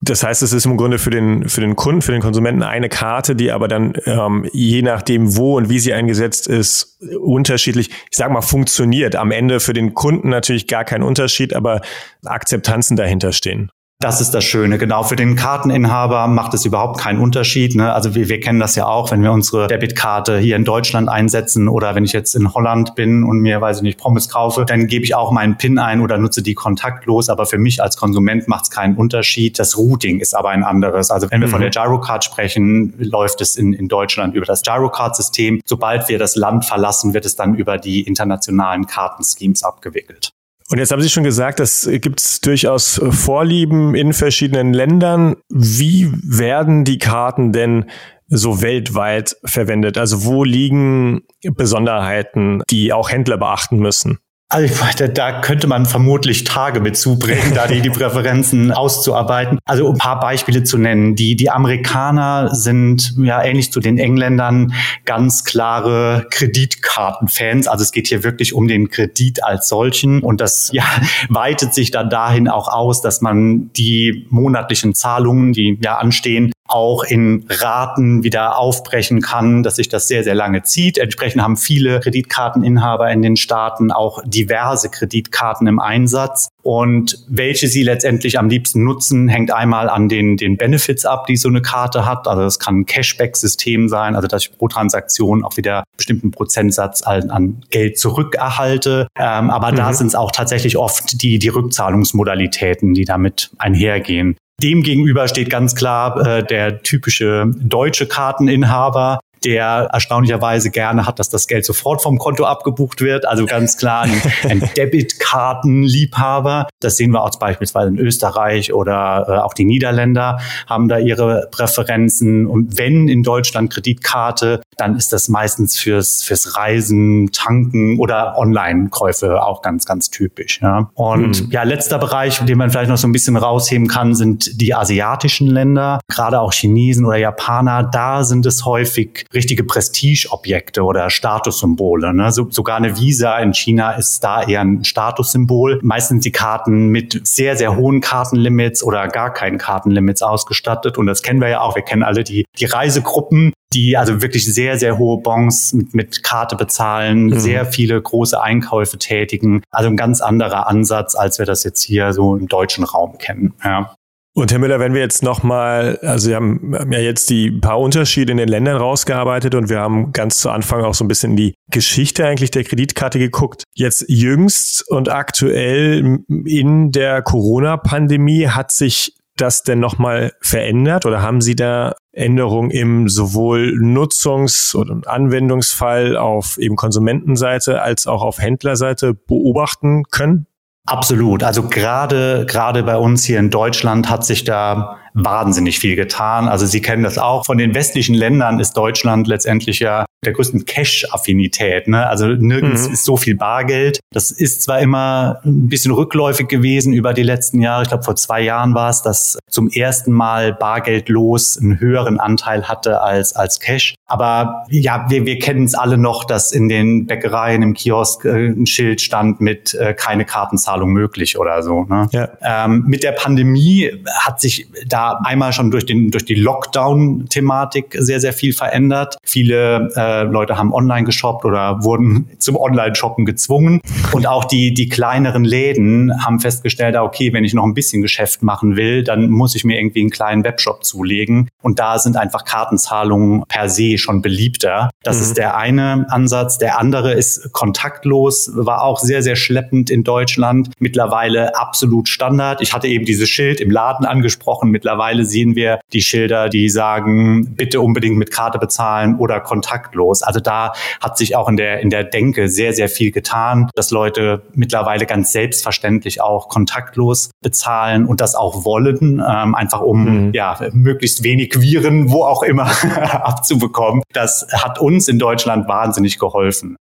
Das 0.00 0.22
heißt, 0.22 0.42
es 0.42 0.52
ist 0.52 0.64
im 0.64 0.76
Grunde 0.76 0.98
für 0.98 1.10
den, 1.10 1.48
für 1.48 1.60
den 1.60 1.74
Kunden, 1.74 2.02
für 2.02 2.12
den 2.12 2.20
Konsumenten 2.22 2.62
eine 2.62 2.88
Karte, 2.88 3.34
die 3.34 3.50
aber 3.50 3.66
dann 3.66 3.94
ähm, 4.06 4.48
je 4.52 4.82
nachdem, 4.82 5.36
wo 5.36 5.56
und 5.56 5.70
wie 5.70 5.80
sie 5.80 5.92
eingesetzt 5.92 6.46
ist, 6.46 7.00
unterschiedlich, 7.20 7.88
ich 7.88 8.16
sag 8.16 8.30
mal, 8.30 8.42
funktioniert. 8.42 9.16
Am 9.16 9.32
Ende 9.32 9.58
für 9.58 9.72
den 9.72 9.94
Kunden 9.94 10.28
natürlich 10.28 10.68
gar 10.68 10.84
kein 10.84 11.02
Unterschied, 11.02 11.52
aber 11.52 11.80
Akzeptanzen 12.24 12.96
dahinter 12.96 13.32
stehen. 13.32 13.70
Das 14.00 14.20
ist 14.20 14.30
das 14.30 14.44
Schöne. 14.44 14.78
Genau, 14.78 15.02
für 15.02 15.16
den 15.16 15.34
Karteninhaber 15.34 16.28
macht 16.28 16.54
es 16.54 16.64
überhaupt 16.64 17.00
keinen 17.00 17.18
Unterschied. 17.18 17.74
Ne? 17.74 17.92
Also 17.92 18.14
wir, 18.14 18.28
wir 18.28 18.38
kennen 18.38 18.60
das 18.60 18.76
ja 18.76 18.86
auch, 18.86 19.10
wenn 19.10 19.24
wir 19.24 19.32
unsere 19.32 19.66
Debitkarte 19.66 20.38
hier 20.38 20.54
in 20.54 20.64
Deutschland 20.64 21.08
einsetzen 21.08 21.66
oder 21.66 21.96
wenn 21.96 22.04
ich 22.04 22.12
jetzt 22.12 22.36
in 22.36 22.54
Holland 22.54 22.94
bin 22.94 23.24
und 23.24 23.40
mir, 23.40 23.60
weiß 23.60 23.78
ich 23.78 23.82
nicht, 23.82 23.98
Pommes 23.98 24.28
kaufe, 24.28 24.64
dann 24.64 24.86
gebe 24.86 25.04
ich 25.04 25.16
auch 25.16 25.32
meinen 25.32 25.58
PIN 25.58 25.80
ein 25.80 26.00
oder 26.00 26.16
nutze 26.16 26.44
die 26.44 26.54
kontaktlos. 26.54 27.28
Aber 27.28 27.44
für 27.44 27.58
mich 27.58 27.82
als 27.82 27.96
Konsument 27.96 28.46
macht 28.46 28.66
es 28.66 28.70
keinen 28.70 28.96
Unterschied. 28.96 29.58
Das 29.58 29.76
Routing 29.76 30.20
ist 30.20 30.32
aber 30.32 30.50
ein 30.50 30.62
anderes. 30.62 31.10
Also 31.10 31.28
wenn 31.32 31.40
wir 31.40 31.48
mhm. 31.48 31.52
von 31.52 31.60
der 31.60 31.70
Gyrocard 31.70 32.24
sprechen, 32.24 32.94
läuft 32.98 33.40
es 33.40 33.56
in, 33.56 33.72
in 33.72 33.88
Deutschland 33.88 34.36
über 34.36 34.46
das 34.46 34.62
Gyrocard-System. 34.62 35.60
Sobald 35.64 36.08
wir 36.08 36.20
das 36.20 36.36
Land 36.36 36.66
verlassen, 36.66 37.14
wird 37.14 37.26
es 37.26 37.34
dann 37.34 37.56
über 37.56 37.78
die 37.78 38.02
internationalen 38.02 38.86
Kartenschemes 38.86 39.64
abgewickelt. 39.64 40.30
Und 40.70 40.78
jetzt 40.78 40.90
haben 40.90 41.00
Sie 41.00 41.08
schon 41.08 41.24
gesagt, 41.24 41.60
das 41.60 41.88
gibt 41.90 42.20
es 42.20 42.40
durchaus 42.40 43.00
Vorlieben 43.10 43.94
in 43.94 44.12
verschiedenen 44.12 44.74
Ländern. 44.74 45.36
Wie 45.48 46.12
werden 46.12 46.84
die 46.84 46.98
Karten 46.98 47.52
denn 47.52 47.86
so 48.26 48.60
weltweit 48.60 49.36
verwendet? 49.44 49.96
Also 49.96 50.24
wo 50.24 50.44
liegen 50.44 51.22
Besonderheiten, 51.42 52.62
die 52.68 52.92
auch 52.92 53.10
Händler 53.10 53.38
beachten 53.38 53.78
müssen? 53.78 54.18
Also 54.50 55.06
da, 55.08 55.42
könnte 55.42 55.66
man 55.66 55.84
vermutlich 55.84 56.44
Tage 56.44 56.80
mit 56.80 56.96
zubringen, 56.96 57.52
da 57.54 57.66
die, 57.66 57.82
die 57.82 57.90
Präferenzen 57.90 58.72
auszuarbeiten. 58.72 59.58
Also 59.66 59.90
ein 59.90 59.98
paar 59.98 60.20
Beispiele 60.20 60.62
zu 60.62 60.78
nennen. 60.78 61.14
Die, 61.14 61.36
die 61.36 61.50
Amerikaner 61.50 62.54
sind 62.54 63.14
ja 63.18 63.42
ähnlich 63.42 63.70
zu 63.72 63.80
den 63.80 63.98
Engländern 63.98 64.72
ganz 65.04 65.44
klare 65.44 66.26
Kreditkartenfans. 66.30 67.68
Also 67.68 67.82
es 67.82 67.92
geht 67.92 68.06
hier 68.06 68.24
wirklich 68.24 68.54
um 68.54 68.68
den 68.68 68.88
Kredit 68.88 69.44
als 69.44 69.68
solchen. 69.68 70.22
Und 70.22 70.40
das 70.40 70.70
ja, 70.72 70.84
weitet 71.28 71.74
sich 71.74 71.90
dann 71.90 72.08
dahin 72.08 72.48
auch 72.48 72.68
aus, 72.68 73.02
dass 73.02 73.20
man 73.20 73.70
die 73.74 74.26
monatlichen 74.30 74.94
Zahlungen, 74.94 75.52
die 75.52 75.78
ja 75.82 75.98
anstehen, 75.98 76.52
auch 76.68 77.02
in 77.02 77.46
Raten 77.48 78.22
wieder 78.22 78.58
aufbrechen 78.58 79.20
kann, 79.20 79.62
dass 79.62 79.76
sich 79.76 79.88
das 79.88 80.06
sehr, 80.06 80.22
sehr 80.22 80.34
lange 80.34 80.62
zieht. 80.62 80.98
Entsprechend 80.98 81.42
haben 81.42 81.56
viele 81.56 82.00
Kreditkarteninhaber 82.00 83.10
in 83.10 83.22
den 83.22 83.36
Staaten 83.36 83.90
auch 83.90 84.22
diverse 84.24 84.90
Kreditkarten 84.90 85.66
im 85.66 85.80
Einsatz. 85.80 86.48
Und 86.62 87.24
welche 87.28 87.66
sie 87.68 87.82
letztendlich 87.82 88.38
am 88.38 88.50
liebsten 88.50 88.84
nutzen, 88.84 89.28
hängt 89.28 89.50
einmal 89.50 89.88
an 89.88 90.10
den, 90.10 90.36
den 90.36 90.58
Benefits 90.58 91.06
ab, 91.06 91.26
die 91.26 91.38
so 91.38 91.48
eine 91.48 91.62
Karte 91.62 92.04
hat. 92.04 92.28
Also 92.28 92.42
das 92.42 92.58
kann 92.58 92.80
ein 92.80 92.86
Cashback-System 92.86 93.88
sein, 93.88 94.14
also 94.14 94.28
dass 94.28 94.42
ich 94.42 94.58
pro 94.58 94.68
Transaktion 94.68 95.44
auch 95.44 95.56
wieder 95.56 95.78
einen 95.78 95.96
bestimmten 95.96 96.30
Prozentsatz 96.30 97.00
an, 97.02 97.30
an 97.30 97.62
Geld 97.70 97.98
zurückerhalte. 97.98 99.08
Ähm, 99.18 99.48
aber 99.48 99.72
mhm. 99.72 99.76
da 99.76 99.92
sind 99.94 100.08
es 100.08 100.14
auch 100.14 100.30
tatsächlich 100.30 100.76
oft 100.76 101.22
die, 101.22 101.38
die 101.38 101.48
Rückzahlungsmodalitäten, 101.48 102.92
die 102.92 103.06
damit 103.06 103.50
einhergehen. 103.56 104.36
Demgegenüber 104.60 105.28
steht 105.28 105.50
ganz 105.50 105.76
klar 105.76 106.26
äh, 106.26 106.44
der 106.44 106.82
typische 106.82 107.52
deutsche 107.56 108.06
Karteninhaber, 108.06 109.20
der 109.44 109.88
erstaunlicherweise 109.92 110.70
gerne 110.70 111.06
hat, 111.06 111.18
dass 111.18 111.28
das 111.28 111.46
Geld 111.46 111.64
sofort 111.64 112.02
vom 112.02 112.18
Konto 112.18 112.44
abgebucht 112.44 113.00
wird. 113.00 113.26
Also 113.26 113.46
ganz 113.46 113.76
klar 113.76 114.02
ein, 114.02 114.22
ein 114.48 114.70
Debitkartenliebhaber. 114.76 116.68
Das 116.80 116.96
sehen 116.96 117.12
wir 117.12 117.22
auch 117.22 117.30
beispielsweise 117.38 117.88
in 117.88 117.98
Österreich 117.98 118.72
oder 118.72 119.26
äh, 119.28 119.32
auch 119.38 119.54
die 119.54 119.64
Niederländer 119.64 120.38
haben 120.66 120.88
da 120.88 120.98
ihre 120.98 121.48
Präferenzen. 121.50 122.46
Und 122.46 122.78
wenn 122.78 123.08
in 123.08 123.22
Deutschland 123.22 123.72
Kreditkarte, 123.72 124.60
dann 124.76 124.96
ist 124.96 125.12
das 125.12 125.28
meistens 125.28 125.78
fürs, 125.78 126.22
fürs 126.22 126.56
Reisen, 126.56 127.30
Tanken 127.32 127.98
oder 127.98 128.36
Online-Käufe 128.38 129.42
auch 129.42 129.62
ganz, 129.62 129.84
ganz 129.84 130.10
typisch. 130.10 130.60
Ja. 130.62 130.90
Und 130.94 131.36
hm. 131.36 131.50
ja, 131.50 131.62
letzter 131.62 131.98
Bereich, 131.98 132.38
den 132.44 132.58
man 132.58 132.70
vielleicht 132.70 132.90
noch 132.90 132.96
so 132.96 133.08
ein 133.08 133.12
bisschen 133.12 133.36
rausheben 133.36 133.88
kann, 133.88 134.14
sind 134.14 134.60
die 134.60 134.74
asiatischen 134.74 135.46
Länder, 135.46 136.00
gerade 136.08 136.40
auch 136.40 136.52
Chinesen 136.52 137.04
oder 137.04 137.16
Japaner. 137.16 137.82
Da 137.82 138.24
sind 138.24 138.46
es 138.46 138.64
häufig 138.64 139.26
richtige 139.34 139.64
Prestigeobjekte 139.64 140.82
oder 140.82 141.10
Statussymbole. 141.10 142.14
Ne? 142.14 142.32
So, 142.32 142.50
sogar 142.50 142.76
eine 142.76 142.98
Visa 142.98 143.38
in 143.38 143.52
China 143.52 143.92
ist 143.92 144.24
da 144.24 144.42
eher 144.42 144.60
ein 144.60 144.84
Statussymbol. 144.84 145.80
Meistens 145.82 146.24
die 146.24 146.32
Karten 146.32 146.88
mit 146.88 147.20
sehr, 147.24 147.56
sehr 147.56 147.76
hohen 147.76 148.00
Kartenlimits 148.00 148.82
oder 148.82 149.08
gar 149.08 149.32
keinen 149.32 149.58
Kartenlimits 149.58 150.22
ausgestattet. 150.22 150.96
Und 150.98 151.06
das 151.06 151.22
kennen 151.22 151.40
wir 151.40 151.48
ja 151.48 151.60
auch. 151.60 151.76
Wir 151.76 151.82
kennen 151.82 152.02
alle 152.02 152.24
die, 152.24 152.44
die 152.58 152.64
Reisegruppen, 152.64 153.52
die 153.74 153.96
also 153.96 154.22
wirklich 154.22 154.52
sehr, 154.52 154.78
sehr 154.78 154.98
hohe 154.98 155.20
Bons 155.20 155.74
mit, 155.74 155.94
mit 155.94 156.22
Karte 156.22 156.56
bezahlen, 156.56 157.26
mhm. 157.26 157.38
sehr 157.38 157.66
viele 157.66 158.00
große 158.00 158.40
Einkäufe 158.40 158.98
tätigen. 158.98 159.62
Also 159.70 159.90
ein 159.90 159.96
ganz 159.96 160.20
anderer 160.20 160.68
Ansatz, 160.68 161.14
als 161.14 161.38
wir 161.38 161.46
das 161.46 161.64
jetzt 161.64 161.82
hier 161.82 162.12
so 162.12 162.36
im 162.36 162.48
deutschen 162.48 162.84
Raum 162.84 163.18
kennen. 163.18 163.54
Ja. 163.62 163.94
Und 164.34 164.52
Herr 164.52 164.60
Müller, 164.60 164.78
wenn 164.78 164.94
wir 164.94 165.00
jetzt 165.00 165.22
nochmal, 165.22 165.98
also 166.02 166.28
wir 166.28 166.36
haben, 166.36 166.76
haben 166.78 166.92
ja 166.92 167.00
jetzt 167.00 167.28
die 167.28 167.50
paar 167.50 167.80
Unterschiede 167.80 168.30
in 168.30 168.38
den 168.38 168.48
Ländern 168.48 168.76
rausgearbeitet 168.76 169.54
und 169.54 169.68
wir 169.68 169.80
haben 169.80 170.12
ganz 170.12 170.38
zu 170.38 170.50
Anfang 170.50 170.84
auch 170.84 170.94
so 170.94 171.04
ein 171.04 171.08
bisschen 171.08 171.32
in 171.32 171.36
die 171.36 171.54
Geschichte 171.70 172.24
eigentlich 172.24 172.52
der 172.52 172.62
Kreditkarte 172.62 173.18
geguckt. 173.18 173.64
Jetzt 173.74 174.04
jüngst 174.08 174.88
und 174.88 175.08
aktuell 175.10 176.20
in 176.28 176.92
der 176.92 177.22
Corona-Pandemie 177.22 178.46
hat 178.46 178.70
sich 178.70 179.18
das 179.40 179.62
denn 179.62 179.80
nochmal 179.80 180.32
verändert 180.40 181.06
oder 181.06 181.22
haben 181.22 181.40
Sie 181.40 181.56
da 181.56 181.94
Änderungen 182.12 182.70
im 182.70 183.08
sowohl 183.08 183.74
Nutzungs- 183.80 184.74
oder 184.74 185.00
Anwendungsfall 185.06 186.16
auf 186.16 186.58
eben 186.58 186.76
Konsumentenseite 186.76 187.80
als 187.82 188.06
auch 188.06 188.22
auf 188.22 188.38
Händlerseite 188.38 189.14
beobachten 189.14 190.04
können? 190.10 190.46
Absolut. 190.88 191.42
Also 191.42 191.68
gerade 191.68 192.46
gerade 192.46 192.82
bei 192.82 192.96
uns 192.96 193.22
hier 193.24 193.38
in 193.38 193.50
Deutschland 193.50 194.08
hat 194.08 194.24
sich 194.24 194.44
da 194.44 194.96
wahnsinnig 195.24 195.78
viel 195.78 195.96
getan. 195.96 196.48
Also 196.48 196.66
Sie 196.66 196.80
kennen 196.80 197.02
das 197.02 197.18
auch. 197.18 197.46
Von 197.46 197.58
den 197.58 197.74
westlichen 197.74 198.14
Ländern 198.14 198.60
ist 198.60 198.74
Deutschland 198.76 199.26
letztendlich 199.26 199.80
ja 199.80 200.04
der 200.24 200.32
größten 200.32 200.64
Cash-Affinität. 200.64 201.86
Ne? 201.86 202.06
Also 202.06 202.26
nirgends 202.26 202.88
mhm. 202.88 202.94
ist 202.94 203.04
so 203.04 203.16
viel 203.16 203.36
Bargeld. 203.36 204.00
Das 204.12 204.30
ist 204.32 204.62
zwar 204.62 204.80
immer 204.80 205.40
ein 205.44 205.68
bisschen 205.68 205.92
rückläufig 205.92 206.48
gewesen 206.48 206.92
über 206.92 207.14
die 207.14 207.22
letzten 207.22 207.60
Jahre. 207.60 207.82
Ich 207.82 207.88
glaube, 207.88 208.02
vor 208.02 208.16
zwei 208.16 208.40
Jahren 208.40 208.74
war 208.74 208.90
es, 208.90 209.02
dass 209.02 209.38
zum 209.48 209.68
ersten 209.68 210.12
Mal 210.12 210.52
bargeldlos 210.52 211.58
einen 211.58 211.78
höheren 211.78 212.18
Anteil 212.18 212.68
hatte 212.68 213.00
als, 213.00 213.36
als 213.36 213.60
Cash. 213.60 213.94
Aber 214.06 214.64
ja, 214.70 215.06
wir, 215.08 215.24
wir 215.24 215.38
kennen 215.38 215.64
es 215.64 215.74
alle 215.74 215.98
noch, 215.98 216.24
dass 216.24 216.50
in 216.50 216.68
den 216.68 217.06
Bäckereien 217.06 217.62
im 217.62 217.74
Kiosk 217.74 218.24
äh, 218.24 218.48
ein 218.48 218.66
Schild 218.66 219.00
stand 219.00 219.40
mit 219.40 219.74
äh, 219.74 219.94
keine 219.94 220.24
Kartenzahlung 220.24 220.90
möglich 220.90 221.38
oder 221.38 221.62
so. 221.62 221.84
Ne? 221.84 222.08
Ja. 222.10 222.28
Ähm, 222.42 222.84
mit 222.86 223.04
der 223.04 223.12
Pandemie 223.12 223.92
hat 224.20 224.40
sich 224.40 224.66
da 224.86 225.07
war 225.08 225.26
einmal 225.26 225.52
schon 225.52 225.70
durch 225.70 225.86
den 225.86 226.10
durch 226.10 226.24
die 226.24 226.34
Lockdown-Thematik 226.34 227.96
sehr 227.98 228.20
sehr 228.20 228.32
viel 228.32 228.52
verändert. 228.52 229.16
Viele 229.22 229.88
äh, 229.96 230.22
Leute 230.24 230.56
haben 230.56 230.72
online 230.72 231.04
geshoppt 231.04 231.44
oder 231.44 231.82
wurden 231.82 232.28
zum 232.38 232.56
Online-Shoppen 232.56 233.24
gezwungen 233.24 233.80
und 234.12 234.26
auch 234.26 234.44
die 234.44 234.74
die 234.74 234.88
kleineren 234.88 235.44
Läden 235.44 236.12
haben 236.24 236.40
festgestellt, 236.40 236.96
ah, 236.96 237.02
okay, 237.02 237.32
wenn 237.32 237.44
ich 237.44 237.54
noch 237.54 237.64
ein 237.64 237.74
bisschen 237.74 238.02
Geschäft 238.02 238.42
machen 238.42 238.76
will, 238.76 239.02
dann 239.02 239.30
muss 239.30 239.54
ich 239.54 239.64
mir 239.64 239.78
irgendwie 239.78 240.00
einen 240.00 240.10
kleinen 240.10 240.44
Webshop 240.44 240.84
zulegen 240.84 241.48
und 241.62 241.78
da 241.78 241.98
sind 241.98 242.16
einfach 242.16 242.44
Kartenzahlungen 242.44 243.44
per 243.48 243.68
se 243.68 243.98
schon 243.98 244.22
beliebter. 244.22 244.90
Das 245.02 245.16
mhm. 245.16 245.22
ist 245.22 245.38
der 245.38 245.56
eine 245.56 246.06
Ansatz. 246.10 246.58
Der 246.58 246.78
andere 246.78 247.12
ist 247.12 247.52
kontaktlos, 247.52 248.50
war 248.54 248.82
auch 248.82 248.98
sehr 248.98 249.22
sehr 249.22 249.36
schleppend 249.36 249.90
in 249.90 250.04
Deutschland. 250.04 250.70
Mittlerweile 250.78 251.56
absolut 251.56 252.08
Standard. 252.08 252.60
Ich 252.60 252.72
hatte 252.72 252.88
eben 252.88 253.04
dieses 253.04 253.28
Schild 253.28 253.60
im 253.60 253.70
Laden 253.70 254.04
angesprochen. 254.04 254.70
Mittlerweile 254.70 254.97
sehen 255.24 255.56
wir 255.56 255.80
die 255.92 256.00
Schilder, 256.00 256.48
die 256.48 256.68
sagen, 256.68 257.54
bitte 257.54 257.80
unbedingt 257.80 258.16
mit 258.16 258.30
Karte 258.30 258.58
bezahlen 258.58 259.16
oder 259.18 259.40
kontaktlos. 259.40 260.22
Also 260.22 260.40
da 260.40 260.72
hat 261.00 261.18
sich 261.18 261.36
auch 261.36 261.48
in 261.48 261.56
der, 261.56 261.80
in 261.80 261.90
der 261.90 262.04
Denke 262.04 262.48
sehr, 262.48 262.72
sehr 262.72 262.88
viel 262.88 263.10
getan, 263.10 263.70
dass 263.74 263.90
Leute 263.90 264.42
mittlerweile 264.54 265.06
ganz 265.06 265.32
selbstverständlich 265.32 266.20
auch 266.20 266.48
kontaktlos 266.48 267.30
bezahlen 267.42 268.06
und 268.06 268.20
das 268.20 268.34
auch 268.34 268.64
wollen, 268.64 269.22
ähm, 269.26 269.54
einfach 269.54 269.80
um 269.80 270.26
mhm. 270.26 270.32
ja 270.32 270.58
möglichst 270.72 271.22
wenig 271.22 271.60
Viren, 271.60 272.10
wo 272.10 272.24
auch 272.24 272.42
immer, 272.42 272.66
abzubekommen. 273.24 274.02
Das 274.12 274.46
hat 274.52 274.78
uns 274.78 275.08
in 275.08 275.18
Deutschland 275.18 275.68
wahnsinnig 275.68 276.18
geholfen. 276.18 276.76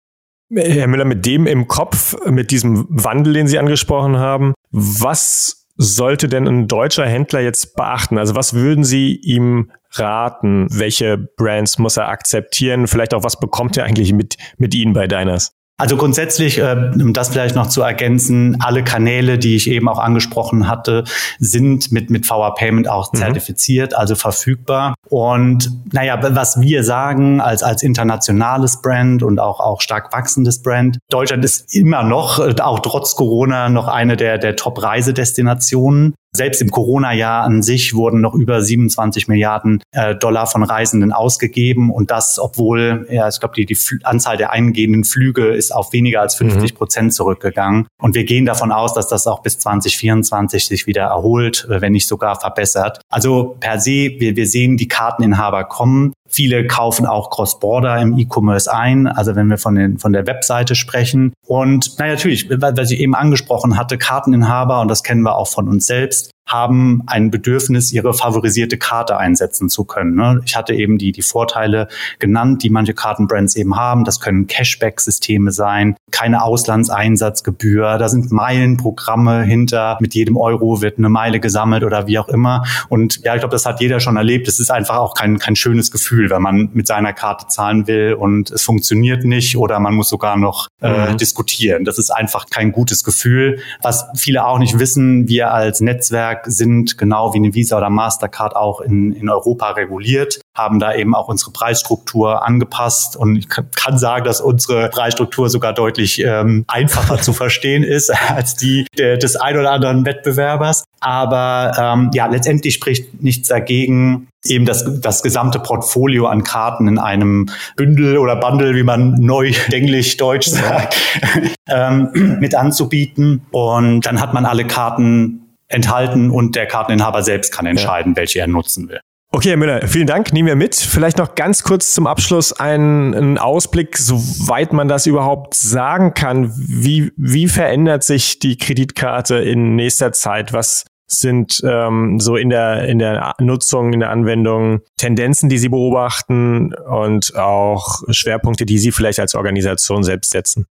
Herr 0.54 0.86
Müller, 0.86 1.04
mit 1.04 1.26
dem 1.26 1.46
im 1.46 1.68
Kopf, 1.68 2.16
mit 2.26 2.50
diesem 2.50 2.86
Wandel, 2.88 3.32
den 3.32 3.48
Sie 3.48 3.58
angesprochen 3.58 4.18
haben, 4.18 4.54
was 4.70 5.63
sollte 5.76 6.28
denn 6.28 6.46
ein 6.46 6.68
deutscher 6.68 7.06
Händler 7.06 7.40
jetzt 7.40 7.74
beachten? 7.76 8.18
Also 8.18 8.34
was 8.34 8.54
würden 8.54 8.84
Sie 8.84 9.16
ihm 9.16 9.72
raten? 9.90 10.68
Welche 10.70 11.18
Brands 11.18 11.78
muss 11.78 11.96
er 11.96 12.08
akzeptieren? 12.08 12.86
Vielleicht 12.86 13.14
auch, 13.14 13.24
was 13.24 13.38
bekommt 13.38 13.76
er 13.76 13.84
eigentlich 13.84 14.12
mit, 14.12 14.36
mit 14.56 14.74
Ihnen 14.74 14.92
bei 14.92 15.06
Diners? 15.06 15.56
Also 15.76 15.96
grundsätzlich, 15.96 16.58
äh, 16.58 16.92
um 16.94 17.12
das 17.12 17.30
vielleicht 17.30 17.56
noch 17.56 17.66
zu 17.66 17.82
ergänzen, 17.82 18.58
alle 18.60 18.84
Kanäle, 18.84 19.38
die 19.38 19.56
ich 19.56 19.68
eben 19.68 19.88
auch 19.88 19.98
angesprochen 19.98 20.68
hatte, 20.68 21.02
sind 21.40 21.90
mit, 21.90 22.10
mit 22.10 22.26
VR 22.26 22.54
Payment 22.54 22.88
auch 22.88 23.12
mhm. 23.12 23.18
zertifiziert, 23.18 23.90
mhm. 23.90 23.98
also 23.98 24.14
verfügbar. 24.14 24.94
Und 25.08 25.72
naja, 25.92 26.16
was 26.22 26.60
wir 26.60 26.84
sagen 26.84 27.40
als, 27.40 27.64
als 27.64 27.82
internationales 27.82 28.82
Brand 28.82 29.24
und 29.24 29.40
auch, 29.40 29.58
auch 29.58 29.80
stark 29.80 30.12
wachsendes 30.12 30.62
Brand, 30.62 30.98
Deutschland 31.10 31.44
ist 31.44 31.74
immer 31.74 32.04
noch, 32.04 32.38
äh, 32.38 32.54
auch 32.60 32.78
trotz 32.78 33.16
Corona, 33.16 33.68
noch 33.68 33.88
eine 33.88 34.16
der, 34.16 34.38
der 34.38 34.54
Top-Reisedestinationen. 34.54 36.14
Selbst 36.36 36.60
im 36.60 36.70
Corona-Jahr 36.70 37.44
an 37.44 37.62
sich 37.62 37.94
wurden 37.94 38.20
noch 38.20 38.34
über 38.34 38.60
27 38.60 39.28
Milliarden 39.28 39.82
äh, 39.92 40.16
Dollar 40.16 40.46
von 40.46 40.64
Reisenden 40.64 41.12
ausgegeben 41.12 41.90
und 41.90 42.10
das, 42.10 42.38
obwohl, 42.38 43.06
ja, 43.10 43.28
ich 43.28 43.38
glaube, 43.38 43.54
die, 43.54 43.66
die 43.66 43.78
Anzahl 44.02 44.36
der 44.36 44.50
eingehenden 44.50 45.04
Flüge 45.04 45.46
ist 45.54 45.72
auf 45.72 45.92
weniger 45.92 46.20
als 46.20 46.34
50 46.34 46.72
mhm. 46.72 46.76
Prozent 46.76 47.06
mhm. 47.06 47.10
zurückgegangen. 47.12 47.86
Und 48.00 48.14
wir 48.14 48.24
gehen 48.24 48.46
davon 48.46 48.72
aus, 48.72 48.94
dass 48.94 49.08
das 49.08 49.26
auch 49.26 49.42
bis 49.42 49.58
2024 49.60 50.66
sich 50.66 50.86
wieder 50.86 51.04
erholt, 51.04 51.68
äh, 51.70 51.80
wenn 51.80 51.92
nicht 51.92 52.08
sogar 52.08 52.40
verbessert. 52.40 53.00
Also 53.08 53.56
per 53.60 53.78
se, 53.78 54.16
wir, 54.18 54.36
wir 54.36 54.46
sehen, 54.46 54.76
die 54.76 54.88
Karteninhaber 54.88 55.64
kommen. 55.64 56.12
Viele 56.34 56.66
kaufen 56.66 57.06
auch 57.06 57.30
Cross-Border 57.30 57.96
im 58.02 58.18
E-Commerce 58.18 58.72
ein, 58.72 59.06
also 59.06 59.36
wenn 59.36 59.46
wir 59.48 59.58
von, 59.58 59.76
den, 59.76 59.98
von 59.98 60.12
der 60.12 60.26
Webseite 60.26 60.74
sprechen. 60.74 61.32
Und 61.46 61.94
na 61.98 62.08
natürlich, 62.08 62.50
was 62.50 62.90
ich 62.90 62.98
eben 62.98 63.14
angesprochen 63.14 63.78
hatte, 63.78 63.98
Karteninhaber, 63.98 64.80
und 64.80 64.88
das 64.88 65.04
kennen 65.04 65.22
wir 65.22 65.36
auch 65.36 65.46
von 65.46 65.68
uns 65.68 65.86
selbst, 65.86 66.33
haben 66.46 67.02
ein 67.06 67.30
Bedürfnis, 67.30 67.92
ihre 67.92 68.12
favorisierte 68.12 68.76
Karte 68.76 69.16
einsetzen 69.16 69.68
zu 69.68 69.84
können. 69.84 70.14
Ne? 70.14 70.40
Ich 70.44 70.56
hatte 70.56 70.74
eben 70.74 70.98
die, 70.98 71.12
die 71.12 71.22
Vorteile 71.22 71.88
genannt, 72.18 72.62
die 72.62 72.70
manche 72.70 72.94
Kartenbrands 72.94 73.56
eben 73.56 73.76
haben. 73.76 74.04
Das 74.04 74.20
können 74.20 74.46
Cashback-Systeme 74.46 75.52
sein, 75.52 75.96
keine 76.10 76.42
Auslandseinsatzgebühr, 76.42 77.98
da 77.98 78.08
sind 78.08 78.30
Meilenprogramme 78.30 79.42
hinter. 79.42 79.96
Mit 80.00 80.14
jedem 80.14 80.36
Euro 80.36 80.82
wird 80.82 80.98
eine 80.98 81.08
Meile 81.08 81.40
gesammelt 81.40 81.82
oder 81.82 82.06
wie 82.06 82.18
auch 82.18 82.28
immer. 82.28 82.64
Und 82.88 83.20
ja, 83.24 83.34
ich 83.34 83.40
glaube, 83.40 83.52
das 83.52 83.64
hat 83.66 83.80
jeder 83.80 84.00
schon 84.00 84.16
erlebt. 84.16 84.46
Es 84.46 84.60
ist 84.60 84.70
einfach 84.70 84.98
auch 84.98 85.14
kein, 85.14 85.38
kein 85.38 85.56
schönes 85.56 85.90
Gefühl, 85.90 86.30
wenn 86.30 86.42
man 86.42 86.70
mit 86.74 86.86
seiner 86.86 87.12
Karte 87.12 87.48
zahlen 87.48 87.86
will 87.86 88.14
und 88.14 88.50
es 88.50 88.62
funktioniert 88.62 89.24
nicht 89.24 89.56
oder 89.56 89.80
man 89.80 89.94
muss 89.94 90.08
sogar 90.08 90.36
noch 90.36 90.68
äh, 90.82 91.12
mhm. 91.12 91.16
diskutieren. 91.16 91.84
Das 91.84 91.98
ist 91.98 92.10
einfach 92.10 92.46
kein 92.50 92.70
gutes 92.70 93.02
Gefühl. 93.02 93.60
Was 93.82 94.06
viele 94.16 94.46
auch 94.46 94.58
nicht 94.58 94.78
wissen, 94.78 95.28
wir 95.28 95.52
als 95.52 95.80
Netzwerk 95.80 96.33
Netzwerk 96.34 96.46
sind 96.46 96.98
genau 96.98 97.32
wie 97.34 97.38
eine 97.38 97.54
Visa 97.54 97.76
oder 97.76 97.90
Mastercard 97.90 98.56
auch 98.56 98.80
in, 98.80 99.12
in 99.12 99.28
Europa 99.28 99.70
reguliert, 99.70 100.40
haben 100.54 100.78
da 100.78 100.94
eben 100.94 101.14
auch 101.14 101.28
unsere 101.28 101.52
Preisstruktur 101.52 102.44
angepasst 102.44 103.16
und 103.16 103.36
ich 103.36 103.48
kann 103.48 103.98
sagen, 103.98 104.24
dass 104.24 104.40
unsere 104.40 104.88
Preisstruktur 104.88 105.48
sogar 105.48 105.72
deutlich 105.72 106.20
ähm, 106.20 106.64
einfacher 106.68 107.18
zu 107.18 107.32
verstehen 107.32 107.82
ist 107.82 108.10
als 108.28 108.54
die 108.56 108.86
der, 108.98 109.16
des 109.16 109.36
ein 109.36 109.58
oder 109.58 109.72
anderen 109.72 110.04
Wettbewerbers. 110.04 110.84
Aber 111.00 111.72
ähm, 111.78 112.10
ja, 112.14 112.26
letztendlich 112.26 112.74
spricht 112.74 113.22
nichts 113.22 113.48
dagegen, 113.48 114.28
eben 114.46 114.64
das, 114.64 115.00
das 115.00 115.22
gesamte 115.22 115.58
Portfolio 115.58 116.26
an 116.26 116.44
Karten 116.44 116.88
in 116.88 116.98
einem 116.98 117.50
Bündel 117.76 118.18
oder 118.18 118.36
Bundle, 118.36 118.74
wie 118.74 118.82
man 118.82 119.14
neu 119.14 119.52
englisch 119.70 120.16
deutsch 120.16 120.48
sagt, 120.48 120.96
ähm, 121.68 122.38
mit 122.40 122.54
anzubieten. 122.54 123.42
Und 123.50 124.06
dann 124.06 124.20
hat 124.20 124.34
man 124.34 124.46
alle 124.46 124.66
Karten 124.66 125.43
enthalten 125.74 126.30
und 126.30 126.56
der 126.56 126.66
Karteninhaber 126.66 127.22
selbst 127.22 127.52
kann 127.52 127.66
entscheiden, 127.66 128.12
ja. 128.12 128.16
welche 128.16 128.40
er 128.40 128.46
nutzen 128.46 128.88
will. 128.88 129.00
Okay, 129.34 129.48
Herr 129.48 129.56
Müller, 129.56 129.88
vielen 129.88 130.06
Dank. 130.06 130.32
Nehmen 130.32 130.46
wir 130.46 130.54
mit. 130.54 130.76
Vielleicht 130.76 131.18
noch 131.18 131.34
ganz 131.34 131.64
kurz 131.64 131.92
zum 131.92 132.06
Abschluss 132.06 132.52
einen, 132.52 133.14
einen 133.14 133.36
Ausblick, 133.36 133.98
soweit 133.98 134.72
man 134.72 134.86
das 134.86 135.06
überhaupt 135.06 135.54
sagen 135.54 136.14
kann. 136.14 136.52
Wie, 136.56 137.10
wie 137.16 137.48
verändert 137.48 138.04
sich 138.04 138.38
die 138.38 138.56
Kreditkarte 138.56 139.38
in 139.38 139.74
nächster 139.74 140.12
Zeit? 140.12 140.52
Was 140.52 140.84
sind 141.08 141.60
ähm, 141.64 142.20
so 142.20 142.36
in 142.36 142.48
der, 142.48 142.86
in 142.86 143.00
der 143.00 143.34
Nutzung, 143.40 143.92
in 143.92 144.00
der 144.00 144.10
Anwendung 144.10 144.82
Tendenzen, 144.98 145.48
die 145.48 145.58
Sie 145.58 145.68
beobachten 145.68 146.72
und 146.72 147.34
auch 147.34 148.02
Schwerpunkte, 148.10 148.66
die 148.66 148.78
Sie 148.78 148.92
vielleicht 148.92 149.18
als 149.18 149.34
Organisation 149.34 150.04
selbst 150.04 150.30
setzen? 150.30 150.66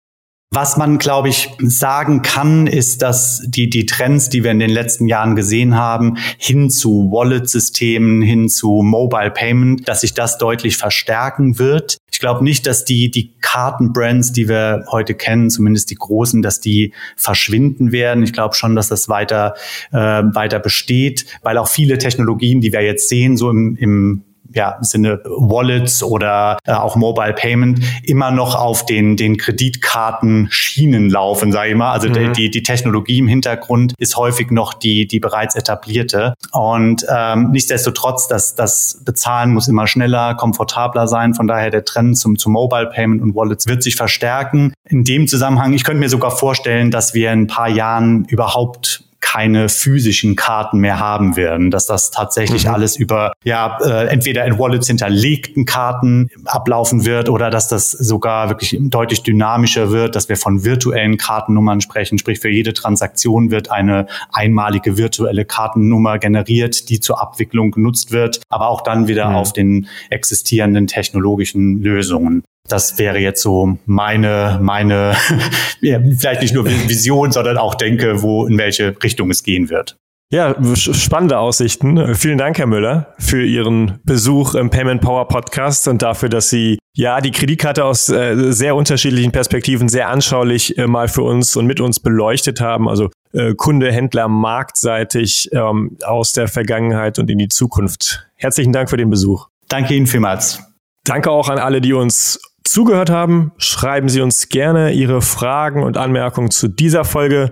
Was 0.55 0.77
man, 0.77 0.99
glaube 0.99 1.31
ich, 1.31 1.49
sagen 1.61 2.21
kann, 2.21 2.67
ist, 2.67 3.01
dass 3.01 3.43
die, 3.47 3.71
die 3.71 3.87
Trends, 3.87 4.29
die 4.29 4.45
wir 4.45 4.51
in 4.51 4.59
den 4.59 4.69
letzten 4.69 5.07
Jahren 5.07 5.35
gesehen 5.35 5.79
haben, 5.79 6.19
hin 6.37 6.69
zu 6.69 7.11
Wallet-Systemen, 7.11 8.21
hin 8.21 8.51
zu 8.51 8.83
Mobile 8.83 9.31
Payment, 9.31 9.89
dass 9.89 10.03
sich 10.03 10.13
das 10.13 10.37
deutlich 10.37 10.77
verstärken 10.77 11.59
wird. 11.59 11.97
Ich 12.13 12.21
glaube 12.21 12.45
nicht, 12.45 12.67
dass 12.67 12.85
die, 12.85 13.11
die 13.11 13.33
Kartenbrands, 13.41 14.35
die 14.35 14.47
wir 14.47 14.85
heute 14.91 15.15
kennen, 15.15 15.49
zumindest 15.49 15.89
die 15.89 15.95
großen, 15.95 16.43
dass 16.43 16.61
die 16.61 16.93
verschwinden 17.17 17.91
werden. 17.91 18.23
Ich 18.23 18.35
glaube 18.35 18.55
schon, 18.55 18.77
dass 18.77 18.89
das 18.89 19.09
weiter, 19.09 19.55
äh, 19.91 19.97
weiter 19.97 20.59
besteht, 20.59 21.25
weil 21.43 21.57
auch 21.57 21.69
viele 21.69 21.97
Technologien, 21.97 22.61
die 22.61 22.75
wir 22.75 22.83
jetzt 22.83 23.09
sehen, 23.09 23.39
so 23.39 23.49
im, 23.49 23.75
im 23.77 24.25
ja, 24.55 24.79
Sinne 24.81 25.21
Wallets 25.25 26.03
oder 26.03 26.59
äh, 26.65 26.73
auch 26.73 26.97
Mobile 26.97 27.33
Payment 27.33 27.81
immer 28.05 28.31
noch 28.31 28.55
auf 28.55 28.87
den, 28.87 29.17
den 29.17 29.37
Kreditkartenschienen 29.37 31.11
laufen, 31.11 31.53
sage 31.53 31.71
ich 31.71 31.77
mal. 31.77 31.93
Also 31.93 32.09
mhm. 32.09 32.33
die, 32.33 32.51
die 32.51 32.63
Technologie 32.63 33.19
im 33.19 33.29
Hintergrund 33.29 33.95
ist 33.99 34.17
häufig 34.17 34.51
noch 34.51 34.75
die, 34.75 35.07
die 35.07 35.21
bereits 35.21 35.55
etablierte. 35.55 36.35
Und 36.53 37.07
ähm, 37.09 37.51
nichtsdestotrotz, 37.51 38.29
das, 38.29 38.55
das 38.55 39.03
Bezahlen 39.05 39.53
muss 39.53 39.69
immer 39.69 39.87
schneller, 39.87 40.35
komfortabler 40.35 41.07
sein. 41.09 41.35
Von 41.35 41.47
daher 41.47 41.71
der 41.71 41.85
Trend 41.85 42.19
zum, 42.19 42.39
zum 42.39 42.53
Mobile 42.53 42.87
Payment 42.87 43.23
und 43.23 43.35
Wallets 43.35 43.67
wird 43.67 43.83
sich 43.83 43.97
verstärken. 43.97 44.75
In 44.89 45.05
dem 45.05 45.27
Zusammenhang, 45.27 45.73
ich 45.73 45.85
könnte 45.85 46.01
mir 46.01 46.09
sogar 46.09 46.31
vorstellen, 46.31 46.91
dass 46.91 47.15
wir 47.15 47.33
in 47.33 47.43
ein 47.43 47.47
paar 47.47 47.69
Jahren 47.69 48.25
überhaupt 48.27 49.05
keine 49.23 49.69
physischen 49.69 50.37
Karten 50.37 50.79
mehr 50.79 50.99
haben 50.99 51.37
werden, 51.37 51.71
dass 51.71 51.87
das 51.87 52.11
tatsächlich 52.11 52.67
mhm. 52.67 52.75
alles 52.75 52.97
über 52.97 53.33
ja 53.45 53.79
äh, 53.81 54.09
entweder 54.09 54.45
in 54.45 54.59
Wallets 54.59 54.89
hinterlegten 54.89 55.65
Karten 55.65 56.29
ablaufen 56.45 57.07
wird 57.07 57.31
oder 57.31 57.49
dass 57.49 57.69
das 57.69 57.93
sogar 57.93 58.51
wirklich 58.51 58.77
deutlich 58.79 59.23
dynamischer 59.23 59.91
wird, 59.91 60.17
dass 60.17 60.29
wir 60.29 60.37
von 60.37 60.65
virtuellen 60.65 61.17
Kartennummern 61.17 61.81
sprechen, 61.81 62.19
sprich 62.19 62.41
für 62.41 62.51
jede 62.51 62.75
Transaktion 62.75 63.51
wird 63.51 63.71
eine 63.71 64.07
einmalige 64.33 64.99
virtuelle 64.99 65.45
Kartennummer 65.45 66.19
generiert, 66.19 66.91
die 66.91 67.01
zur 67.01 67.23
Abwicklung 67.23 67.71
genutzt 67.71 68.11
wird, 68.11 68.43
aber 68.51 68.69
auch 68.69 68.83
dann 68.83 69.07
wieder 69.07 69.31
mhm. 69.31 69.37
auf 69.37 69.53
den 69.53 69.87
existierenden 70.11 70.89
technologischen 70.89 71.81
Lösungen. 71.81 72.43
Das 72.69 72.99
wäre 72.99 73.19
jetzt 73.19 73.43
so 73.43 73.79
meine, 73.87 74.59
meine, 74.63 75.17
ja, 75.81 76.01
vielleicht 76.01 76.43
nicht 76.43 76.55
nur 76.55 76.65
Vision, 76.89 77.33
sondern 77.33 77.59
auch 77.59 77.75
denke, 77.75 78.23
wo, 78.23 78.47
in 78.47 78.59
welche 78.59 78.95
Richtung 79.03 79.31
es 79.31 79.43
gehen 79.43 79.69
wird. 79.69 79.97
Ja, 80.33 80.57
spannende 80.75 81.39
Aussichten. 81.39 82.15
Vielen 82.15 82.39
Dank, 82.39 82.57
Herr 82.57 82.67
Müller, 82.67 83.15
für 83.19 83.45
Ihren 83.45 84.01
Besuch 84.05 84.55
im 84.55 84.71
Payment 84.71 85.03
Power 85.03 85.29
Podcast 85.29 85.89
und 85.89 86.01
dafür, 86.01 86.31
dass 86.31 86.49
Sie 86.49 86.79
ja 86.95 87.21
die 87.21 87.33
Kreditkarte 87.33 87.85
aus 87.85 88.09
äh, 88.09 88.51
sehr 88.51 88.75
unterschiedlichen 88.75 89.31
Perspektiven 89.31 89.91
sehr 89.91 90.09
anschaulich 90.09 90.79
äh, 90.79 90.87
mal 90.87 91.09
für 91.09 91.23
uns 91.23 91.55
und 91.55 91.67
mit 91.67 91.81
uns 91.81 92.01
beleuchtet 92.01 92.63
haben. 92.63 92.89
Also 92.89 93.11
äh, 93.35 93.53
Kunde, 93.55 93.93
Händler, 93.93 94.29
marktseitig 94.29 95.51
ähm, 95.53 95.99
aus 96.03 96.33
der 96.33 96.49
Vergangenheit 96.49 97.19
und 97.19 97.29
in 97.29 97.37
die 97.37 97.49
Zukunft. 97.49 98.27
Herzlichen 98.37 98.73
Dank 98.73 98.89
für 98.89 98.97
den 98.97 99.11
Besuch. 99.11 99.49
Danke 99.69 99.93
Ihnen 99.93 100.07
vielmals. 100.07 100.63
Danke 101.05 101.31
auch 101.31 101.51
an 101.51 101.59
alle, 101.59 101.83
die 101.83 101.93
uns 101.93 102.41
zugehört 102.65 103.11
haben. 103.11 103.53
Schreiben 103.59 104.09
Sie 104.09 104.21
uns 104.21 104.49
gerne 104.49 104.93
Ihre 104.93 105.23
Fragen 105.23 105.83
und 105.83 105.97
Anmerkungen 105.97 106.51
zu 106.51 106.69
dieser 106.69 107.05
Folge 107.05 107.51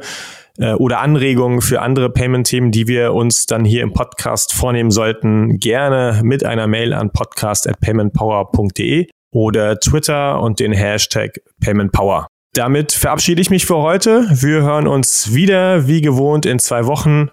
äh, 0.58 0.72
oder 0.74 1.00
Anregungen 1.00 1.60
für 1.60 1.82
andere 1.82 2.10
Payment-Themen, 2.10 2.70
die 2.70 2.86
wir 2.88 3.14
uns 3.14 3.46
dann 3.46 3.64
hier 3.64 3.82
im 3.82 3.92
Podcast 3.92 4.52
vornehmen 4.52 4.90
sollten, 4.90 5.58
gerne 5.58 6.20
mit 6.22 6.44
einer 6.44 6.66
Mail 6.66 6.92
an 6.92 7.10
podcast.paymentpower.de 7.10 9.08
oder 9.32 9.78
Twitter 9.78 10.40
und 10.40 10.60
den 10.60 10.72
Hashtag 10.72 11.40
PaymentPower. 11.60 12.26
Damit 12.54 12.92
verabschiede 12.92 13.40
ich 13.40 13.50
mich 13.50 13.64
für 13.64 13.76
heute. 13.76 14.26
Wir 14.30 14.62
hören 14.62 14.88
uns 14.88 15.34
wieder 15.34 15.86
wie 15.86 16.00
gewohnt 16.00 16.46
in 16.46 16.58
zwei 16.58 16.86
Wochen. 16.86 17.30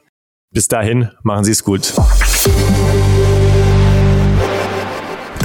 Bis 0.53 0.67
dahin, 0.67 1.09
machen 1.23 1.43
Sie 1.43 1.51
es 1.51 1.63
gut. 1.63 1.93